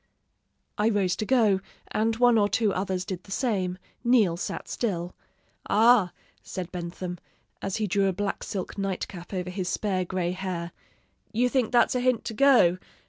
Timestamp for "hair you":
10.31-11.49